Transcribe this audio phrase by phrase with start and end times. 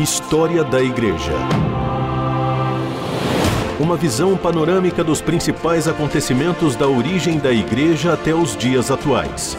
[0.00, 1.34] História da Igreja.
[3.78, 9.58] Uma visão panorâmica dos principais acontecimentos da origem da Igreja até os dias atuais.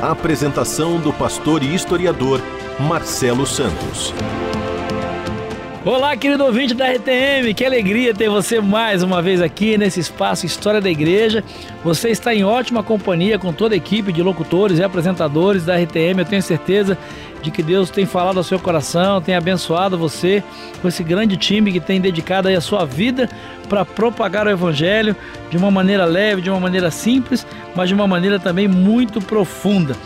[0.00, 2.40] A apresentação do pastor e historiador
[2.80, 4.14] Marcelo Santos.
[5.88, 10.44] Olá, querido ouvinte da RTM, que alegria ter você mais uma vez aqui nesse espaço
[10.44, 11.42] História da Igreja.
[11.82, 16.18] Você está em ótima companhia com toda a equipe de locutores e apresentadores da RTM.
[16.18, 16.98] Eu tenho certeza
[17.40, 20.44] de que Deus tem falado ao seu coração, tem abençoado você
[20.82, 23.26] com esse grande time que tem dedicado a sua vida
[23.66, 25.16] para propagar o Evangelho
[25.50, 29.96] de uma maneira leve, de uma maneira simples, mas de uma maneira também muito profunda.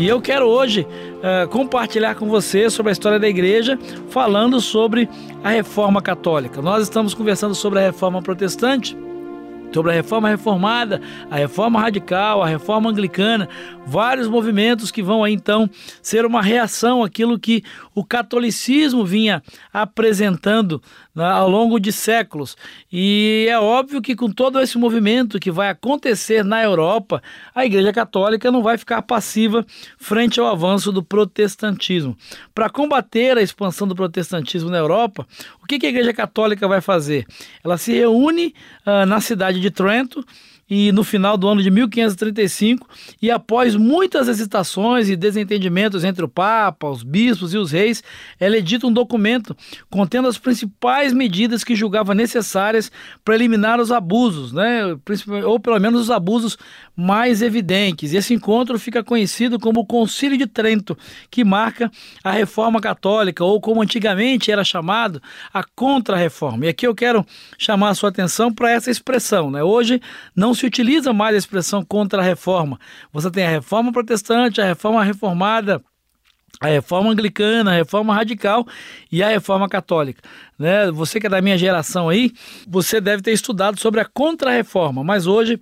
[0.00, 0.86] E eu quero hoje
[1.18, 3.78] uh, compartilhar com você sobre a história da igreja,
[4.08, 5.06] falando sobre
[5.44, 6.62] a reforma católica.
[6.62, 8.96] Nós estamos conversando sobre a reforma protestante
[9.72, 13.48] sobre a reforma reformada, a reforma radical, a reforma anglicana,
[13.86, 15.68] vários movimentos que vão aí então
[16.02, 17.62] ser uma reação àquilo que
[17.94, 20.82] o catolicismo vinha apresentando
[21.14, 22.56] né, ao longo de séculos.
[22.92, 27.22] E é óbvio que com todo esse movimento que vai acontecer na Europa,
[27.54, 29.64] a Igreja Católica não vai ficar passiva
[29.98, 32.16] frente ao avanço do protestantismo.
[32.54, 35.26] Para combater a expansão do protestantismo na Europa,
[35.76, 37.26] o que a Igreja Católica vai fazer?
[37.64, 38.54] Ela se reúne
[38.86, 40.24] uh, na cidade de Trento
[40.70, 42.88] e no final do ano de 1535,
[43.20, 48.04] e após muitas hesitações e desentendimentos entre o Papa, os bispos e os reis,
[48.38, 49.56] ela edita um documento
[49.90, 52.92] contendo as principais medidas que julgava necessárias
[53.24, 54.96] para eliminar os abusos, né?
[55.44, 56.56] ou pelo menos os abusos
[56.96, 58.12] mais evidentes.
[58.12, 60.96] E esse encontro fica conhecido como o Concílio de Trento,
[61.30, 61.90] que marca
[62.22, 65.20] a reforma católica, ou como antigamente era chamado,
[65.52, 66.66] a contra-reforma.
[66.66, 67.26] E aqui eu quero
[67.58, 69.50] chamar a sua atenção para essa expressão.
[69.50, 69.64] Né?
[69.64, 70.00] Hoje
[70.36, 72.78] não utiliza mais a expressão contra-reforma.
[73.12, 75.82] Você tem a reforma protestante, a reforma reformada,
[76.60, 78.66] a reforma anglicana, a reforma radical
[79.10, 80.22] e a reforma católica.
[80.58, 80.90] Né?
[80.90, 82.32] Você que é da minha geração aí,
[82.68, 85.60] você deve ter estudado sobre a contra-reforma, mas hoje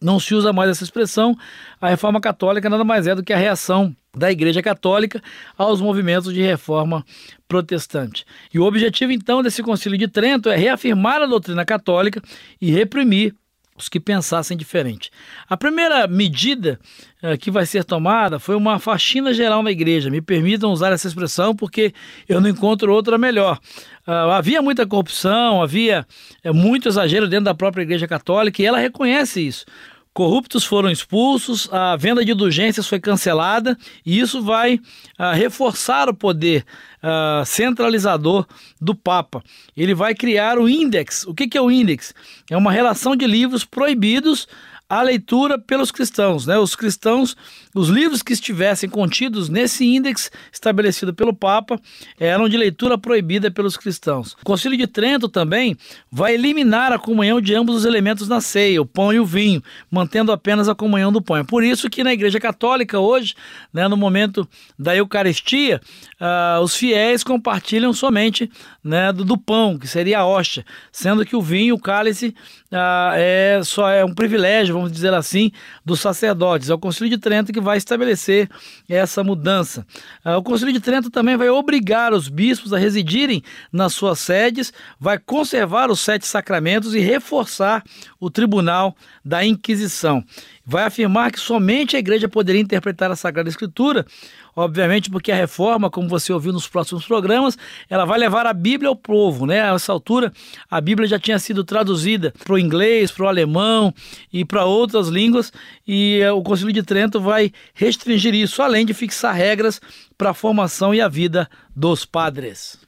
[0.00, 1.36] não se usa mais essa expressão.
[1.80, 5.22] A reforma católica nada mais é do que a reação da Igreja Católica
[5.56, 7.04] aos movimentos de reforma
[7.46, 8.24] protestante.
[8.52, 12.22] E o objetivo então desse Concílio de Trento é reafirmar a doutrina católica
[12.60, 13.34] e reprimir
[13.80, 15.10] os que pensassem diferente.
[15.48, 16.78] A primeira medida
[17.22, 20.10] uh, que vai ser tomada foi uma faxina geral na igreja.
[20.10, 21.92] Me permitam usar essa expressão porque
[22.28, 23.58] eu não encontro outra melhor.
[24.06, 26.06] Uh, havia muita corrupção, havia
[26.44, 29.64] uh, muito exagero dentro da própria igreja católica e ela reconhece isso.
[30.12, 36.14] Corruptos foram expulsos, a venda de indulgências foi cancelada e isso vai uh, reforçar o
[36.14, 36.64] poder
[37.02, 38.44] uh, centralizador
[38.80, 39.40] do Papa.
[39.76, 41.24] Ele vai criar o índex.
[41.26, 42.12] O que, que é o índex?
[42.50, 44.48] É uma relação de livros proibidos
[44.90, 46.44] a leitura pelos cristãos.
[46.44, 46.58] Né?
[46.58, 47.36] Os cristãos,
[47.72, 51.80] os livros que estivessem contidos nesse índex estabelecido pelo Papa
[52.18, 54.32] eram de leitura proibida pelos cristãos.
[54.32, 55.76] O Concílio de Trento também
[56.10, 59.62] vai eliminar a comunhão de ambos os elementos na ceia, o pão e o vinho,
[59.88, 61.36] mantendo apenas a comunhão do pão.
[61.36, 63.36] É por isso que na Igreja Católica hoje,
[63.72, 65.80] né, no momento da Eucaristia,
[66.20, 68.50] uh, os fiéis compartilham somente
[68.82, 72.34] né, do, do, pão, que seria a hóstia, sendo que o vinho, o cálice,
[72.72, 75.52] uh, é só é um privilégio vamos dizer assim,
[75.84, 76.70] dos sacerdotes.
[76.70, 78.48] É o Concílio de Trento que vai estabelecer
[78.88, 79.86] essa mudança.
[80.24, 83.42] Ah, o Concílio de Trento também vai obrigar os bispos a residirem
[83.72, 87.84] nas suas sedes, vai conservar os sete sacramentos e reforçar
[88.18, 90.24] o tribunal da Inquisição.
[90.64, 94.06] Vai afirmar que somente a igreja poderia interpretar a Sagrada Escritura
[94.54, 97.56] obviamente porque a reforma, como você ouviu nos próximos programas,
[97.88, 99.62] ela vai levar a Bíblia ao povo, né?
[99.62, 100.32] A essa altura,
[100.70, 103.92] a Bíblia já tinha sido traduzida para o inglês, para o alemão
[104.32, 105.52] e para outras línguas,
[105.86, 109.80] e eh, o Concílio de Trento vai restringir isso, além de fixar regras
[110.16, 112.78] para a formação e a vida dos padres.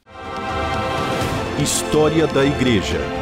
[1.58, 3.21] História da Igreja.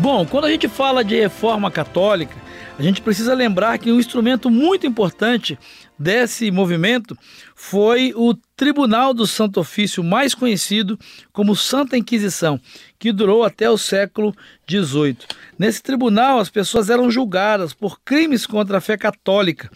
[0.00, 2.36] Bom, quando a gente fala de reforma católica,
[2.78, 5.58] a gente precisa lembrar que um instrumento muito importante
[5.98, 7.18] desse movimento
[7.56, 10.96] foi o Tribunal do Santo Ofício, mais conhecido
[11.32, 12.60] como Santa Inquisição,
[12.96, 14.32] que durou até o século
[14.70, 15.16] XVIII.
[15.58, 19.68] Nesse tribunal, as pessoas eram julgadas por crimes contra a fé católica.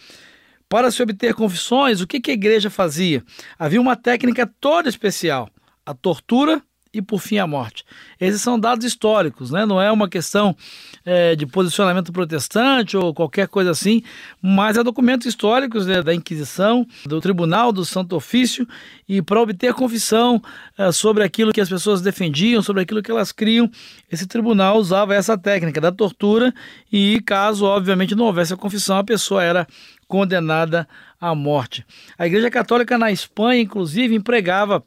[0.68, 3.24] Para se obter confissões, o que a igreja fazia?
[3.58, 5.50] Havia uma técnica toda especial:
[5.84, 7.84] a tortura e, por fim, a morte.
[8.20, 9.64] Esses são dados históricos, né?
[9.64, 10.54] não é uma questão
[11.04, 14.02] é, de posicionamento protestante ou qualquer coisa assim,
[14.40, 18.68] mas é documentos históricos né, da Inquisição, do Tribunal do Santo Ofício,
[19.08, 20.42] e para obter confissão
[20.76, 23.70] é, sobre aquilo que as pessoas defendiam, sobre aquilo que elas criam,
[24.10, 26.52] esse tribunal usava essa técnica da tortura
[26.92, 29.66] e, caso, obviamente, não houvesse a confissão, a pessoa era
[30.06, 30.86] condenada
[31.18, 31.86] à morte.
[32.18, 34.84] A Igreja Católica na Espanha, inclusive, empregava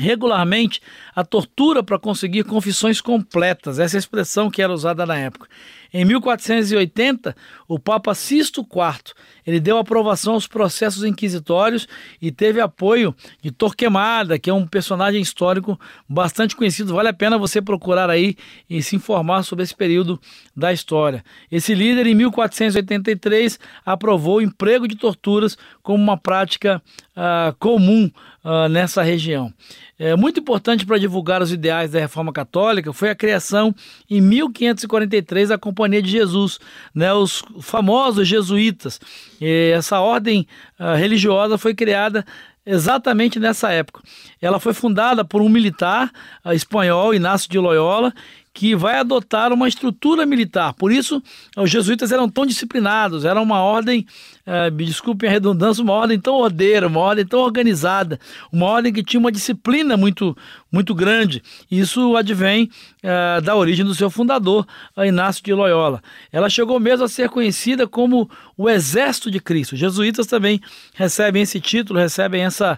[0.00, 0.80] regularmente
[1.14, 5.48] a tortura para conseguir confissões completas, essa é expressão que era usada na época.
[5.92, 7.34] Em 1480,
[7.66, 9.14] o Papa Sisto IV
[9.50, 11.88] ele deu aprovação aos processos inquisitórios
[12.22, 15.78] e teve apoio de Torquemada, que é um personagem histórico
[16.08, 16.94] bastante conhecido.
[16.94, 18.36] Vale a pena você procurar aí
[18.68, 20.20] e se informar sobre esse período
[20.56, 21.24] da história.
[21.50, 26.80] Esse líder, em 1483, aprovou o emprego de torturas como uma prática
[27.16, 28.10] uh, comum
[28.44, 29.52] uh, nessa região.
[29.98, 33.74] É, muito importante para divulgar os ideais da Reforma Católica foi a criação,
[34.08, 36.58] em 1543, da Companhia de Jesus,
[36.94, 39.00] né, os famosos jesuítas.
[39.40, 40.46] E essa ordem
[40.78, 42.24] uh, religiosa foi criada
[42.64, 44.02] exatamente nessa época.
[44.40, 46.10] Ela foi fundada por um militar
[46.44, 48.12] uh, espanhol, Inácio de Loyola,
[48.52, 50.74] que vai adotar uma estrutura militar.
[50.74, 51.22] Por isso,
[51.56, 54.06] os jesuítas eram tão disciplinados, era uma ordem,
[54.52, 58.18] eh, me desculpem a redundância, uma ordem tão ordeira, uma ordem tão organizada,
[58.50, 60.36] uma ordem que tinha uma disciplina muito,
[60.72, 61.40] muito grande.
[61.70, 62.68] Isso advém
[63.00, 64.66] eh, da origem do seu fundador,
[64.98, 66.02] Inácio de Loyola.
[66.32, 69.74] Ela chegou mesmo a ser conhecida como o Exército de Cristo.
[69.74, 70.60] Os jesuítas também
[70.94, 72.76] recebem esse título, recebem essa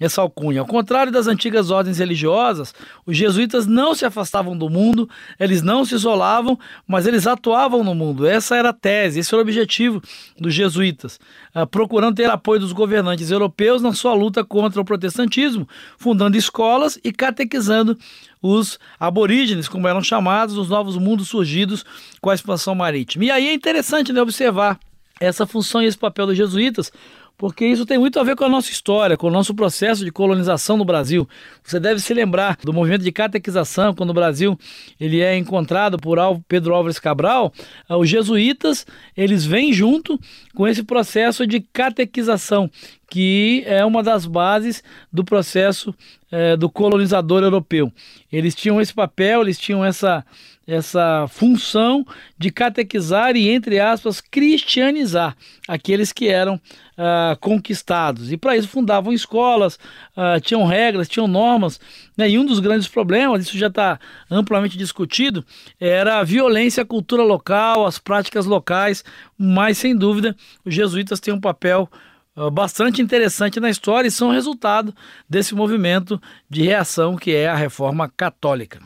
[0.00, 0.60] essa alcunha.
[0.60, 2.74] Ao contrário das antigas ordens religiosas,
[3.06, 7.94] os jesuítas não se afastavam do mundo, eles não se isolavam, mas eles atuavam no
[7.94, 8.26] mundo.
[8.26, 10.02] Essa era a tese, esse era o objetivo
[10.38, 11.13] dos jesuítas,
[11.54, 16.98] ah, procurando ter apoio dos governantes europeus na sua luta contra o protestantismo, fundando escolas
[17.02, 17.98] e catequizando
[18.42, 21.84] os aborígenes, como eram chamados, os novos mundos surgidos
[22.20, 23.24] com a expansão marítima.
[23.24, 24.78] E aí é interessante né, observar
[25.20, 26.92] essa função e esse papel dos jesuítas,
[27.36, 30.12] porque isso tem muito a ver com a nossa história, com o nosso processo de
[30.12, 31.28] colonização no Brasil.
[31.62, 34.58] Você deve se lembrar do movimento de catequização, quando o Brasil
[35.00, 37.52] ele é encontrado por Pedro Álvares Cabral,
[37.88, 38.86] ah, os jesuítas
[39.16, 40.18] eles vêm junto
[40.54, 42.70] com esse processo de catequização,
[43.10, 44.82] que é uma das bases
[45.12, 45.94] do processo
[46.30, 47.92] é, do colonizador europeu.
[48.32, 50.24] Eles tinham esse papel, eles tinham essa,
[50.66, 52.04] essa função
[52.38, 55.36] de catequizar e, entre aspas, cristianizar
[55.68, 58.32] aqueles que eram uh, conquistados.
[58.32, 59.78] E para isso fundavam escolas,
[60.16, 61.78] uh, tinham regras, tinham normas.
[62.16, 62.30] Né?
[62.30, 63.98] E um dos grandes problemas, isso já está
[64.30, 65.44] amplamente discutido,
[65.78, 69.04] era a violência à cultura local, as práticas locais,
[69.38, 71.88] mas sem dúvida os jesuítas têm um papel
[72.36, 74.94] ah, bastante interessante na história e são resultado
[75.28, 76.20] desse movimento
[76.50, 78.80] de reação que é a reforma católica.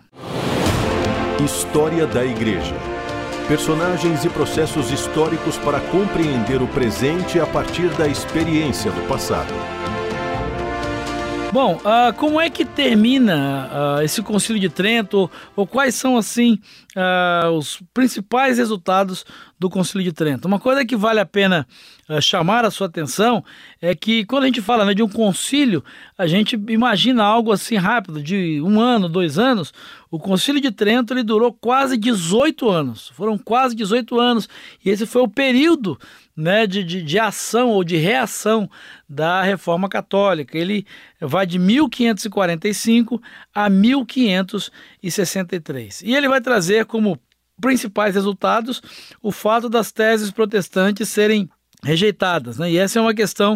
[1.45, 2.75] História da Igreja.
[3.47, 9.55] Personagens e processos históricos para compreender o presente a partir da experiência do passado.
[11.53, 15.31] Bom, uh, como é que termina uh, esse Concílio de Trento?
[15.55, 16.59] Ou quais são, assim,
[16.97, 19.25] uh, os principais resultados
[19.59, 20.47] do Concílio de Trento?
[20.47, 21.67] Uma coisa que vale a pena
[22.21, 23.45] chamar a sua atenção
[23.81, 25.85] é que quando a gente fala né, de um concílio,
[26.17, 29.73] a gente imagina algo assim rápido, de um ano, dois anos.
[30.11, 33.09] O Concílio de Trento ele durou quase 18 anos.
[33.09, 34.49] Foram quase 18 anos.
[34.83, 35.99] E esse foi o período
[36.35, 38.71] né, de, de, de, ação ou de reação
[39.07, 40.57] da reforma católica.
[40.57, 40.87] Ele
[41.21, 43.21] vai de 1545
[43.55, 46.01] a 1563.
[46.03, 47.21] E ele vai trazer como
[47.61, 48.83] principais resultados
[49.23, 51.49] o fato das teses protestantes serem
[51.83, 52.73] rejeitadas, né?
[52.73, 53.55] E essa é uma questão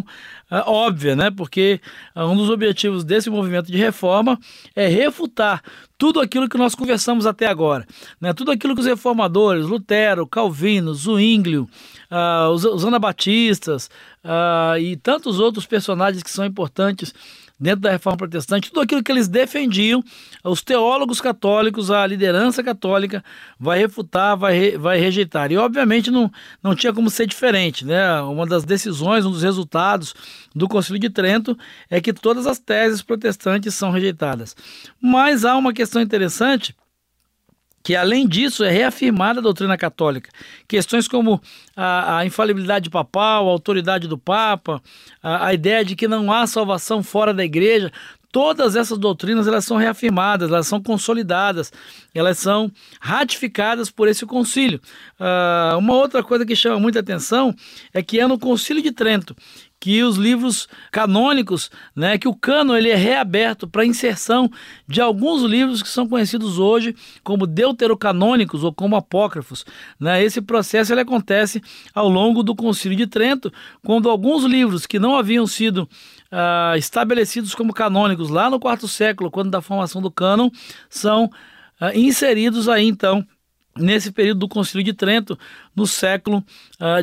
[0.50, 1.30] uh, óbvia, né?
[1.30, 1.80] Porque
[2.14, 4.38] uh, um dos objetivos desse movimento de reforma
[4.76, 5.60] é refutar
[5.98, 7.84] tudo aquilo que nós conversamos até agora,
[8.20, 8.32] né?
[8.32, 11.68] Tudo aquilo que os reformadores, Lutero, Calvino, Zwinglio,
[12.10, 13.90] uh, os, os anabatistas
[14.80, 17.12] e tantos outros personagens que são importantes
[17.62, 20.02] dentro da reforma protestante, tudo aquilo que eles defendiam,
[20.42, 23.22] os teólogos católicos, a liderança católica
[23.58, 25.52] vai refutar, vai, vai rejeitar.
[25.52, 26.28] E obviamente não,
[26.60, 27.86] não tinha como ser diferente.
[27.86, 28.20] Né?
[28.22, 30.12] Uma das decisões, um dos resultados
[30.52, 31.56] do Concílio de Trento
[31.88, 34.56] é que todas as teses protestantes são rejeitadas.
[35.00, 36.74] Mas há uma questão interessante
[37.82, 40.30] que além disso é reafirmada a doutrina católica.
[40.68, 41.40] Questões como
[41.76, 44.80] a, a infalibilidade papal, a autoridade do Papa,
[45.22, 47.90] a, a, ideia de que não há salvação fora da igreja,
[48.32, 51.70] todas essas doutrinas elas são reafirmadas, elas são consolidadas,
[52.14, 54.80] elas são ratificadas por esse concílio.
[55.20, 57.54] Uh, uma outra coisa que chama muita atenção
[57.92, 59.36] é que é no Concílio de Trento
[59.82, 64.48] que os livros canônicos, né, que o cano ele é reaberto para inserção
[64.86, 69.66] de alguns livros que são conhecidos hoje como deuterocanônicos ou como apócrifos.
[69.98, 70.22] Né?
[70.22, 71.60] Esse processo ele acontece
[71.92, 73.52] ao longo do Concílio de Trento,
[73.84, 75.88] quando alguns livros que não haviam sido
[76.32, 80.50] uh, estabelecidos como canônicos lá no quarto século, quando da formação do cânon,
[80.88, 83.24] são uh, inseridos aí então
[83.76, 85.38] nesse período do Concílio de Trento,
[85.74, 86.44] no século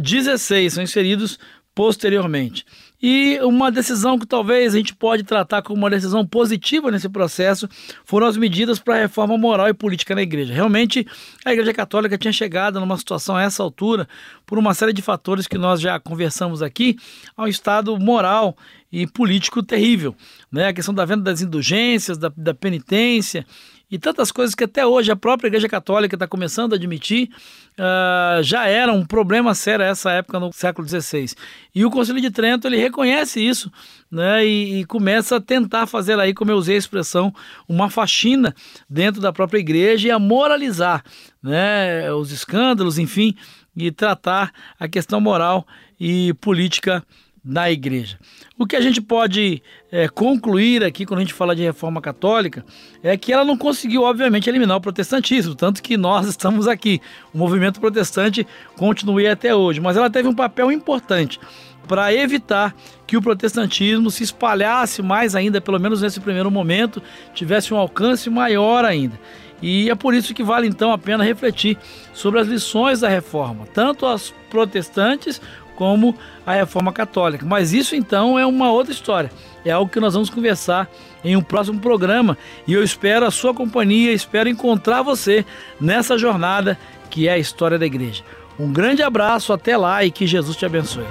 [0.06, 1.40] XVI, ah, são inseridos
[1.74, 2.64] posteriormente.
[3.02, 7.68] E uma decisão que talvez a gente pode tratar como uma decisão positiva nesse processo
[8.04, 10.54] foram as medidas para a reforma moral e política na igreja.
[10.54, 11.08] Realmente,
[11.46, 14.08] a Igreja Católica tinha chegado numa situação a essa altura,
[14.46, 16.98] por uma série de fatores que nós já conversamos aqui,
[17.38, 18.58] a um estado moral
[18.92, 20.14] e político terrível.
[20.52, 20.68] Né?
[20.68, 23.46] A questão da venda das indulgências, da, da penitência
[23.92, 27.30] e tantas coisas que até hoje a própria Igreja Católica está começando a admitir,
[27.78, 31.34] uh, já era um problema sério essa época no século XVI.
[31.74, 33.72] E o Concílio de Trento ele reconhece isso
[34.12, 37.34] né, e, e, começa a tentar fazer aí, como eu usei a expressão,
[37.68, 38.56] uma faxina
[38.90, 41.04] dentro da própria igreja e a moralizar
[41.42, 43.36] né, os escândalos, enfim,
[43.76, 45.66] e tratar a questão moral
[46.00, 47.04] e política
[47.50, 48.20] na igreja.
[48.58, 52.64] O que a gente pode é, concluir aqui quando a gente fala de reforma católica
[53.02, 57.02] é que ela não conseguiu, obviamente, eliminar o protestantismo, tanto que nós estamos aqui.
[57.34, 58.46] O movimento protestante
[58.78, 61.40] continua até hoje, mas ela teve um papel importante
[61.88, 62.76] para evitar
[63.08, 67.02] que o protestantismo se espalhasse mais ainda, pelo menos nesse primeiro momento,
[67.34, 69.20] tivesse um alcance maior ainda.
[69.60, 71.78] E é por isso que vale então a pena refletir
[72.14, 75.42] sobre as lições da reforma, tanto as protestantes
[75.80, 76.14] como
[76.46, 77.46] a reforma católica.
[77.46, 79.32] Mas isso então é uma outra história.
[79.64, 80.90] É algo que nós vamos conversar
[81.24, 85.46] em um próximo programa e eu espero a sua companhia, espero encontrar você
[85.80, 86.78] nessa jornada
[87.10, 88.24] que é a história da igreja.
[88.60, 91.06] Um grande abraço, até lá e que Jesus te abençoe.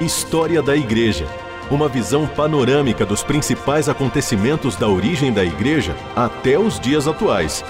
[0.00, 1.26] História da Igreja.
[1.70, 7.64] Uma visão panorâmica dos principais acontecimentos da origem da igreja até os dias atuais.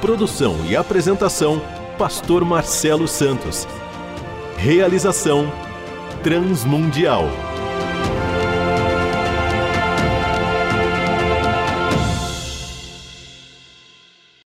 [0.00, 1.60] Produção e apresentação
[1.98, 3.66] Pastor Marcelo Santos.
[4.58, 5.50] Realização
[6.22, 7.45] Transmundial.